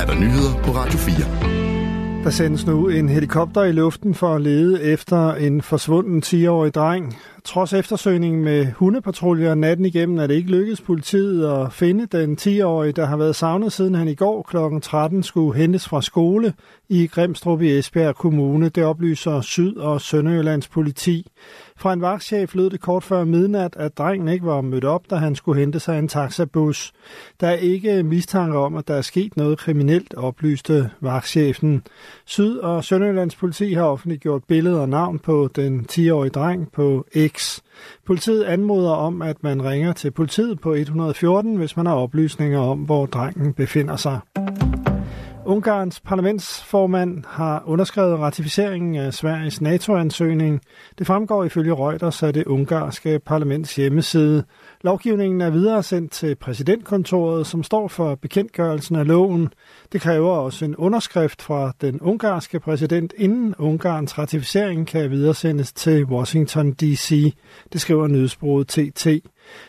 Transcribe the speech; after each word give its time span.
er 0.00 0.06
der 0.06 0.14
nyheder 0.14 0.62
på 0.64 0.70
Radio 0.70 0.98
4. 0.98 2.24
Der 2.24 2.30
sendes 2.30 2.66
nu 2.66 2.88
en 2.88 3.08
helikopter 3.08 3.62
i 3.64 3.72
luften 3.72 4.14
for 4.14 4.34
at 4.34 4.40
lede 4.40 4.82
efter 4.82 5.34
en 5.34 5.62
forsvunden 5.62 6.22
10-årig 6.26 6.74
dreng. 6.74 7.16
Trods 7.44 7.72
eftersøgningen 7.72 8.44
med 8.44 8.66
hundepatruljer 8.66 9.54
natten 9.54 9.86
igennem 9.86 10.18
er 10.18 10.26
det 10.26 10.34
ikke 10.34 10.50
lykkedes 10.50 10.80
politiet 10.80 11.46
at 11.46 11.72
finde 11.72 12.06
den 12.06 12.38
10-årige, 12.40 12.92
der 12.92 13.06
har 13.06 13.16
været 13.16 13.36
savnet 13.36 13.72
siden 13.72 13.94
han 13.94 14.08
i 14.08 14.14
går 14.14 14.42
kl. 14.42 14.80
13 14.82 15.22
skulle 15.22 15.58
hentes 15.58 15.88
fra 15.88 16.02
skole 16.02 16.52
i 16.88 17.06
Grimstrup 17.06 17.62
i 17.62 17.78
Esbjerg 17.78 18.14
Kommune. 18.14 18.68
Det 18.68 18.84
oplyser 18.84 19.40
Syd- 19.40 19.76
og 19.76 20.00
Sønderjyllands 20.00 20.68
politi. 20.68 21.26
Fra 21.76 21.92
en 21.92 22.00
vagtchef 22.00 22.54
lød 22.54 22.70
det 22.70 22.80
kort 22.80 23.04
før 23.04 23.24
midnat, 23.24 23.76
at 23.76 23.98
drengen 23.98 24.28
ikke 24.28 24.46
var 24.46 24.60
mødt 24.60 24.84
op, 24.84 25.10
da 25.10 25.16
han 25.16 25.34
skulle 25.34 25.60
hente 25.60 25.80
sig 25.80 25.98
en 25.98 26.08
taxabus. 26.08 26.92
Der 27.40 27.48
er 27.48 27.54
ikke 27.54 28.02
mistanke 28.02 28.58
om, 28.58 28.76
at 28.76 28.88
der 28.88 28.94
er 28.94 29.02
sket 29.02 29.36
noget 29.36 29.58
kriminelt, 29.58 30.14
oplyste 30.14 30.90
vagtchefen. 31.00 31.82
Syd- 32.24 32.58
og 32.58 32.84
Sønderjyllands 32.84 33.36
politi 33.36 33.72
har 33.72 33.84
offentliggjort 33.84 34.42
billede 34.48 34.80
og 34.80 34.88
navn 34.88 35.18
på 35.18 35.48
den 35.56 35.86
10-årige 35.92 36.30
dreng 36.30 36.72
på 36.72 37.06
X. 37.26 37.29
Politiet 38.06 38.44
anmoder 38.44 38.90
om, 38.90 39.22
at 39.22 39.42
man 39.42 39.64
ringer 39.64 39.92
til 39.92 40.10
politiet 40.10 40.60
på 40.60 40.74
114, 40.74 41.56
hvis 41.56 41.76
man 41.76 41.86
har 41.86 41.94
oplysninger 41.94 42.58
om, 42.60 42.78
hvor 42.78 43.06
drengen 43.06 43.54
befinder 43.54 43.96
sig. 43.96 44.20
Ungarns 45.46 46.00
parlamentsformand 46.00 47.24
har 47.26 47.62
underskrevet 47.66 48.18
ratificeringen 48.18 48.94
af 48.94 49.14
Sveriges 49.14 49.60
NATO-ansøgning. 49.60 50.60
Det 50.98 51.06
fremgår 51.06 51.44
ifølge 51.44 51.74
Reuters 51.74 52.22
af 52.22 52.32
det 52.32 52.44
ungarske 52.46 53.18
parlaments 53.18 53.76
hjemmeside. 53.76 54.44
Lovgivningen 54.82 55.40
er 55.40 55.50
videre 55.50 55.82
sendt 55.82 56.12
til 56.12 56.34
præsidentkontoret, 56.34 57.46
som 57.46 57.62
står 57.62 57.88
for 57.88 58.14
bekendtgørelsen 58.14 58.96
af 58.96 59.06
loven. 59.06 59.48
Det 59.92 60.00
kræver 60.00 60.30
også 60.30 60.64
en 60.64 60.76
underskrift 60.76 61.42
fra 61.42 61.72
den 61.80 62.00
ungarske 62.00 62.60
præsident, 62.60 63.14
inden 63.16 63.54
Ungarns 63.58 64.18
ratificering 64.18 64.86
kan 64.86 65.10
videresendes 65.10 65.72
til 65.72 66.04
Washington 66.04 66.72
D.C. 66.72 67.34
Det 67.72 67.80
skriver 67.80 68.06
nyhedsbruget 68.06 68.68
TT. 68.68 69.06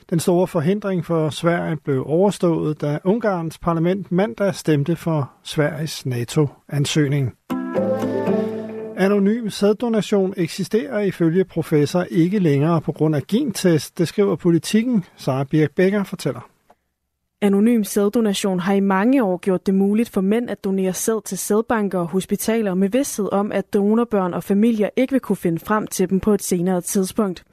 Den 0.09 0.19
store 0.19 0.47
forhindring 0.47 1.05
for 1.05 1.29
Sverige 1.29 1.77
blev 1.77 2.03
overstået, 2.07 2.81
da 2.81 2.99
Ungarns 3.03 3.57
parlament 3.57 4.11
mandag 4.11 4.55
stemte 4.55 4.95
for 4.95 5.31
Sveriges 5.43 6.05
NATO-ansøgning. 6.05 7.33
Anonym 9.01 9.49
sæddonation 9.49 10.33
eksisterer 10.37 10.99
ifølge 10.99 11.45
professor 11.45 12.03
ikke 12.03 12.39
længere 12.39 12.81
på 12.81 12.91
grund 12.91 13.15
af 13.15 13.27
gentest, 13.27 13.97
det 13.97 14.07
skriver 14.07 14.35
politikken. 14.35 15.05
Sara 15.15 15.43
Birk 15.43 15.71
Becker 15.75 16.03
fortæller. 16.03 16.49
Anonym 17.41 17.83
sæddonation 17.83 18.59
har 18.59 18.73
i 18.73 18.79
mange 18.79 19.23
år 19.23 19.37
gjort 19.37 19.65
det 19.65 19.73
muligt 19.73 20.09
for 20.09 20.21
mænd 20.21 20.49
at 20.49 20.63
donere 20.63 20.93
sæd 20.93 21.23
til 21.25 21.37
sædbanker 21.37 21.99
og 21.99 22.07
hospitaler 22.07 22.73
med 22.73 22.89
vidsthed 22.89 23.29
om, 23.31 23.51
at 23.51 23.73
donorbørn 23.73 24.33
og 24.33 24.43
familier 24.43 24.89
ikke 24.95 25.11
vil 25.11 25.19
kunne 25.19 25.35
finde 25.35 25.59
frem 25.59 25.87
til 25.87 26.09
dem 26.09 26.19
på 26.19 26.33
et 26.33 26.43
senere 26.43 26.81
tidspunkt. 26.81 27.43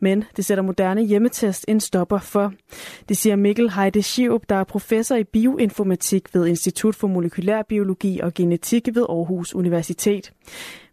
Men 0.00 0.24
det 0.36 0.44
sætter 0.44 0.64
moderne 0.64 1.04
hjemmetest 1.04 1.64
en 1.68 1.80
stopper 1.80 2.18
for. 2.18 2.52
Det 3.08 3.16
siger 3.16 3.36
Mikkel 3.36 3.70
Heide 3.70 4.02
Schiup, 4.02 4.42
der 4.48 4.56
er 4.56 4.64
professor 4.64 5.16
i 5.16 5.24
bioinformatik 5.24 6.34
ved 6.34 6.46
Institut 6.46 6.94
for 6.94 7.08
Molekylær 7.08 7.62
Biologi 7.62 8.20
og 8.20 8.34
Genetik 8.34 8.88
ved 8.94 9.06
Aarhus 9.08 9.54
Universitet. 9.54 10.32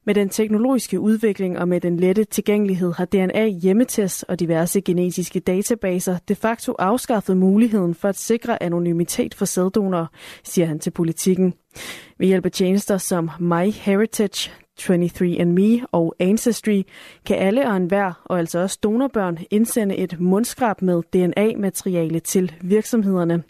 Med 0.05 0.15
den 0.15 0.29
teknologiske 0.29 0.99
udvikling 0.99 1.59
og 1.59 1.67
med 1.67 1.81
den 1.81 1.97
lette 1.97 2.23
tilgængelighed 2.23 2.93
har 2.93 3.05
DNA 3.05 3.47
hjemmetest 3.47 4.25
og 4.27 4.39
diverse 4.39 4.81
genetiske 4.81 5.39
databaser 5.39 6.17
de 6.27 6.35
facto 6.35 6.75
afskaffet 6.79 7.37
muligheden 7.37 7.95
for 7.95 8.07
at 8.07 8.17
sikre 8.17 8.63
anonymitet 8.63 9.33
for 9.33 9.45
sæddonorer, 9.45 10.05
siger 10.43 10.67
han 10.67 10.79
til 10.79 10.91
politikken. 10.91 11.53
Ved 12.17 12.27
hjælp 12.27 12.45
af 12.45 12.51
tjenester 12.51 12.97
som 12.97 13.29
MyHeritage, 13.39 14.51
23andMe 14.79 15.85
og 15.91 16.15
Ancestry 16.19 16.81
kan 17.25 17.37
alle 17.37 17.67
og 17.67 17.77
enhver, 17.77 18.21
og 18.25 18.39
altså 18.39 18.59
også 18.59 18.79
donorbørn, 18.83 19.37
indsende 19.51 19.95
et 19.95 20.19
mundskrab 20.19 20.81
med 20.81 21.01
DNA-materiale 21.13 22.19
til 22.19 22.51
virksomhederne. 22.61 23.43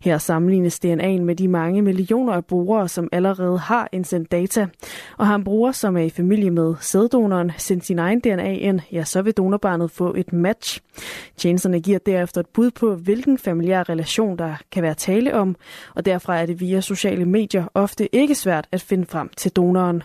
Her 0.00 0.18
sammenlignes 0.18 0.80
DNA'en 0.84 1.22
med 1.22 1.36
de 1.36 1.48
mange 1.48 1.82
millioner 1.82 2.32
af 2.32 2.44
brugere, 2.44 2.88
som 2.88 3.08
allerede 3.12 3.58
har 3.58 3.88
indsendt 3.92 4.32
data. 4.32 4.66
Og 5.18 5.26
har 5.26 5.34
en 5.34 5.44
bruger, 5.44 5.72
som 5.72 5.96
er 5.96 6.02
i 6.02 6.10
familie 6.10 6.50
med 6.50 6.74
sæddonoren, 6.80 7.52
sendt 7.58 7.84
sin 7.84 7.98
egen 7.98 8.20
DNA 8.20 8.52
ind, 8.52 8.80
ja, 8.92 9.04
så 9.04 9.22
vil 9.22 9.32
donorbarnet 9.32 9.90
få 9.90 10.14
et 10.14 10.32
match. 10.32 10.80
Tjenesterne 11.36 11.80
giver 11.80 11.98
derefter 11.98 12.40
et 12.40 12.48
bud 12.54 12.70
på, 12.70 12.94
hvilken 12.94 13.38
familiær 13.38 13.88
relation 13.88 14.38
der 14.38 14.54
kan 14.72 14.82
være 14.82 14.94
tale 14.94 15.34
om, 15.34 15.56
og 15.94 16.06
derfra 16.06 16.40
er 16.40 16.46
det 16.46 16.60
via 16.60 16.80
sociale 16.80 17.24
medier 17.24 17.64
ofte 17.74 18.14
ikke 18.14 18.34
svært 18.34 18.68
at 18.72 18.80
finde 18.80 19.06
frem 19.06 19.30
til 19.36 19.52
donoren. 19.52 20.02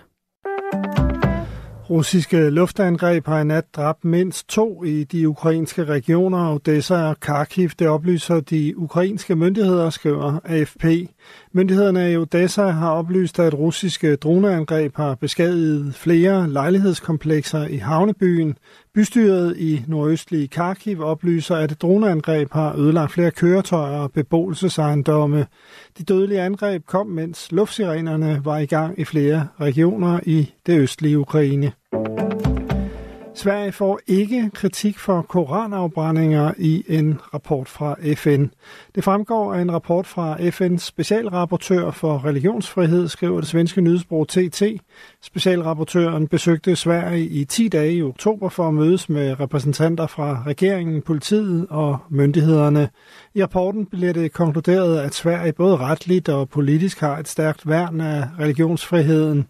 Russiske 1.91 2.49
luftangreb 2.49 3.25
har 3.25 3.39
i 3.39 3.43
nat 3.43 3.75
dræbt 3.75 4.05
mindst 4.05 4.49
to 4.49 4.83
i 4.83 5.03
de 5.03 5.29
ukrainske 5.29 5.85
regioner 5.85 6.53
Odessa 6.53 6.95
og 6.95 7.19
Kharkiv. 7.19 7.69
Det 7.79 7.87
oplyser 7.87 8.39
de 8.39 8.77
ukrainske 8.77 9.35
myndigheder, 9.35 9.89
skriver 9.89 10.39
AFP. 10.43 10.85
Myndighederne 11.51 12.11
i 12.11 12.17
Odessa 12.17 12.67
har 12.67 12.91
oplyst, 12.91 13.39
at 13.39 13.53
russiske 13.53 14.15
droneangreb 14.15 14.95
har 14.95 15.15
beskadiget 15.15 15.95
flere 15.95 16.49
lejlighedskomplekser 16.49 17.67
i 17.67 17.77
havnebyen. 17.77 18.57
Bystyret 18.93 19.57
i 19.57 19.83
nordøstlige 19.87 20.47
Kharkiv 20.47 21.01
oplyser, 21.01 21.55
at 21.55 21.71
et 21.71 21.81
droneangreb 21.81 22.51
har 22.51 22.75
ødelagt 22.75 23.11
flere 23.11 23.31
køretøjer 23.31 23.99
og 23.99 24.11
beboelsesejendomme. 24.11 25.45
De 25.97 26.03
dødelige 26.03 26.41
angreb 26.41 26.85
kom, 26.85 27.07
mens 27.07 27.51
luftsirenerne 27.51 28.41
var 28.45 28.57
i 28.57 28.65
gang 28.65 28.99
i 28.99 29.03
flere 29.03 29.47
regioner 29.61 30.19
i 30.23 30.53
det 30.65 30.79
østlige 30.79 31.19
Ukraine. 31.19 31.71
Sverige 33.41 33.71
får 33.71 33.99
ikke 34.07 34.49
kritik 34.53 34.99
for 34.99 35.21
koranafbrændinger 35.21 36.53
i 36.57 36.83
en 36.87 37.19
rapport 37.33 37.69
fra 37.69 37.95
FN. 38.15 38.45
Det 38.95 39.03
fremgår 39.03 39.53
af 39.53 39.61
en 39.61 39.73
rapport 39.73 40.07
fra 40.07 40.37
FN's 40.37 40.77
specialrapportør 40.77 41.91
for 41.91 42.25
religionsfrihed, 42.25 43.07
skriver 43.07 43.39
det 43.39 43.49
svenske 43.49 43.81
nyhedsbureau 43.81 44.25
TT. 44.25 44.63
Specialrapportøren 45.21 46.27
besøgte 46.27 46.75
Sverige 46.75 47.25
i 47.25 47.45
10 47.45 47.67
dage 47.67 47.93
i 47.93 48.03
oktober 48.03 48.49
for 48.49 48.67
at 48.67 48.73
mødes 48.73 49.09
med 49.09 49.39
repræsentanter 49.39 50.07
fra 50.07 50.43
regeringen, 50.47 51.01
politiet 51.01 51.67
og 51.69 51.97
myndighederne. 52.09 52.89
I 53.33 53.43
rapporten 53.43 53.85
bliver 53.85 54.13
det 54.13 54.33
konkluderet, 54.33 54.99
at 54.99 55.13
Sverige 55.13 55.53
både 55.53 55.77
retligt 55.77 56.29
og 56.29 56.49
politisk 56.49 56.99
har 56.99 57.17
et 57.17 57.27
stærkt 57.27 57.69
værn 57.69 58.01
af 58.01 58.27
religionsfriheden. 58.39 59.45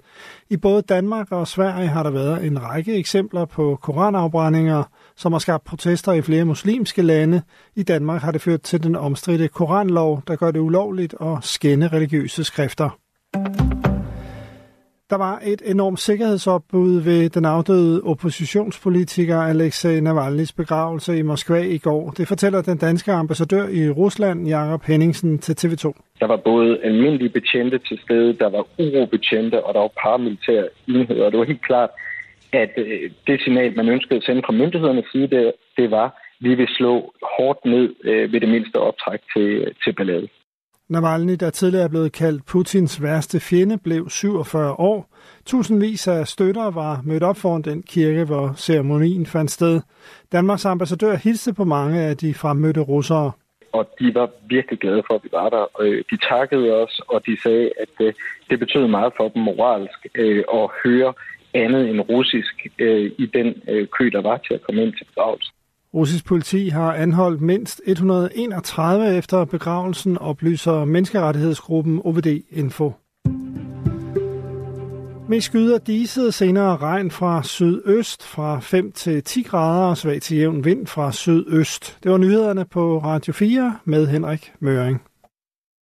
I 0.52 0.58
både 0.58 0.82
Danmark 0.82 1.32
og 1.32 1.48
Sverige 1.48 1.88
har 1.88 2.04
der 2.04 2.10
været 2.10 2.46
en 2.46 2.64
række 2.64 2.96
eksempler 2.96 3.46
på 3.46 3.78
koranafbrændinger, 3.82 4.84
som 5.16 5.32
har 5.32 5.40
skabt 5.40 5.64
protester 5.64 6.12
i 6.12 6.22
flere 6.22 6.46
muslimske 6.46 7.02
lande. 7.02 7.42
I 7.76 7.84
Danmark 7.84 8.22
har 8.22 8.32
det 8.32 8.42
ført 8.42 8.62
til 8.62 8.84
den 8.84 8.96
omstridte 8.96 9.48
koranlov, 9.48 10.22
der 10.28 10.36
gør 10.36 10.52
det 10.52 10.60
ulovligt 10.60 11.16
at 11.22 11.38
skænde 11.42 11.88
religiøse 11.88 12.44
skrifter. 12.44 12.98
Der 15.12 15.18
var 15.18 15.42
et 15.54 15.62
enormt 15.66 16.00
sikkerhedsopbud 16.00 17.02
ved 17.02 17.30
den 17.30 17.46
afdøde 17.46 18.02
oppositionspolitiker 18.04 19.38
Alexei 19.38 20.00
Navalny's 20.00 20.54
begravelse 20.58 21.18
i 21.18 21.22
Moskva 21.22 21.62
i 21.78 21.78
går. 21.78 22.10
Det 22.18 22.28
fortæller 22.28 22.62
den 22.62 22.78
danske 22.78 23.12
ambassadør 23.12 23.68
i 23.68 23.90
Rusland, 23.90 24.48
Jakob 24.48 24.84
Henningsen, 24.84 25.40
til 25.40 25.54
TV2. 25.62 25.86
Der 26.20 26.28
var 26.28 26.36
både 26.36 26.80
almindelige 26.84 27.30
betjente 27.30 27.78
til 27.78 28.00
stede, 28.04 28.34
der 28.34 28.50
var 28.50 28.64
urobetjente, 28.80 29.64
og 29.66 29.74
der 29.74 29.80
var 29.80 29.92
paramilitære 30.02 30.68
enheder. 30.88 31.30
Det 31.30 31.40
var 31.40 31.46
helt 31.46 31.66
klart, 31.66 31.90
at 32.54 32.72
øh, 32.78 33.12
det 33.28 33.42
signal, 33.44 33.76
man 33.76 33.90
ønskede 33.90 34.16
at 34.16 34.24
sende 34.24 34.42
fra 34.46 34.54
myndighedernes 34.54 35.06
side, 35.12 35.28
det, 35.28 35.52
det 35.78 35.92
var, 35.92 36.06
at 36.06 36.12
vi 36.40 36.56
vil 36.56 36.68
slå 36.68 37.14
hårdt 37.36 37.66
ned 37.66 37.96
øh, 38.04 38.34
ved 38.34 38.40
det 38.40 38.50
mindste 38.50 38.76
optræk 38.76 39.20
til, 39.34 39.74
til 39.84 39.94
ballade. 39.94 40.28
Navalny, 40.92 41.36
der 41.40 41.50
tidligere 41.50 41.84
er 41.84 41.90
blevet 41.90 42.12
kaldt 42.12 42.46
Putins 42.46 43.04
værste 43.04 43.40
fjende, 43.40 43.78
blev 43.78 44.10
47 44.10 44.72
år. 44.80 45.10
Tusindvis 45.46 46.08
af 46.08 46.28
støtter 46.28 46.72
var 46.72 47.02
mødt 47.04 47.24
op 47.24 47.38
foran 47.38 47.62
den 47.62 47.84
kirke, 47.84 48.24
hvor 48.24 48.54
ceremonien 48.58 49.26
fandt 49.26 49.52
sted. 49.52 49.82
Danmarks 50.32 50.66
ambassadør 50.66 51.16
hilste 51.16 51.54
på 51.54 51.64
mange 51.64 52.00
af 52.00 52.18
de 52.18 52.34
fremmødte 52.34 52.80
russere. 52.82 53.32
Og 53.72 53.90
de 54.00 54.16
var 54.16 54.30
virkelig 54.50 54.80
glade 54.80 55.04
for, 55.08 55.16
at 55.16 55.24
vi 55.24 55.30
var 55.32 55.50
der. 55.50 55.66
Øh, 55.82 56.04
de 56.12 56.18
takkede 56.18 56.74
os, 56.84 57.02
og 57.08 57.26
de 57.26 57.42
sagde, 57.44 57.72
at 57.80 58.06
øh, 58.06 58.14
det 58.50 58.60
betød 58.60 58.88
meget 58.88 59.14
for 59.18 59.30
dem 59.30 59.42
moralsk 59.42 60.08
øh, 60.16 60.44
at 60.54 60.70
høre 60.84 61.14
andet 61.54 61.90
end 61.90 62.02
russisk 62.02 62.68
i 63.24 63.26
den 63.34 63.48
kø, 63.98 64.10
der 64.10 64.22
var 64.22 64.38
til 64.38 64.54
at 64.54 64.62
komme 64.62 64.84
ind 64.84 64.94
til 64.94 65.06
begravelsen. 65.06 65.54
Russisk 65.94 66.26
politi 66.26 66.70
har 66.70 66.94
anholdt 66.94 67.42
mindst 67.42 67.82
131 67.86 69.18
efter 69.18 69.46
begravelsen, 69.46 70.18
oplyser 70.18 70.86
menneskerettighedsgruppen 70.86 72.02
OVD 72.04 72.28
Info. 72.50 72.94
Med 75.30 75.42
skyder 75.42 75.78
diset, 75.78 76.34
senere 76.34 76.78
regn 76.78 77.12
fra 77.12 77.44
sydøst 77.44 78.24
fra 78.24 78.60
5 78.60 78.92
til 78.92 79.24
10 79.24 79.42
grader 79.42 79.90
og 79.90 79.98
svag 79.98 80.22
til 80.22 80.38
jævn 80.38 80.66
vind 80.66 80.88
fra 80.88 81.12
sydøst. 81.12 81.98
Det 82.04 82.12
var 82.12 82.18
nyhederne 82.18 82.66
på 82.66 82.98
Radio 82.98 83.34
4 83.34 83.78
med 83.86 84.08
Henrik 84.08 84.52
Møring. 84.60 85.02